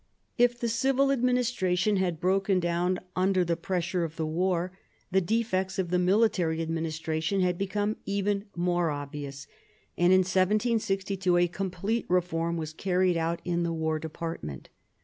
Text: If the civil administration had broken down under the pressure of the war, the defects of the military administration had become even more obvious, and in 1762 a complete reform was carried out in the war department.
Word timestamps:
If 0.35 0.59
the 0.59 0.67
civil 0.67 1.11
administration 1.11 1.97
had 1.97 2.19
broken 2.19 2.59
down 2.59 3.01
under 3.15 3.45
the 3.45 3.55
pressure 3.55 4.03
of 4.03 4.15
the 4.15 4.25
war, 4.25 4.71
the 5.11 5.21
defects 5.21 5.77
of 5.77 5.91
the 5.91 5.99
military 5.99 6.59
administration 6.59 7.41
had 7.41 7.55
become 7.55 7.97
even 8.07 8.45
more 8.55 8.89
obvious, 8.89 9.45
and 9.99 10.11
in 10.11 10.21
1762 10.21 11.37
a 11.37 11.47
complete 11.47 12.07
reform 12.09 12.57
was 12.57 12.73
carried 12.73 13.15
out 13.15 13.43
in 13.45 13.61
the 13.61 13.73
war 13.73 13.99
department. 13.99 14.69